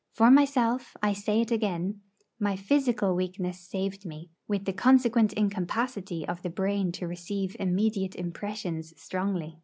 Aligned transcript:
For 0.13 0.31
myself 0.31 0.97
I 1.03 1.13
say 1.13 1.41
it 1.41 1.51
again 1.51 2.01
my 2.39 2.55
physical 2.55 3.13
weakness 3.15 3.59
saved 3.59 4.03
me, 4.03 4.31
with 4.47 4.65
the 4.65 4.73
consequent 4.73 5.31
incapacity 5.33 6.27
of 6.27 6.41
the 6.41 6.49
brain 6.49 6.91
to 6.93 7.07
receive 7.07 7.55
immediate 7.59 8.15
impressions 8.15 8.99
strongly. 8.99 9.59